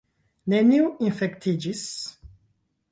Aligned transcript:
Neniu 0.53 0.87
infektiĝis! 1.11 1.87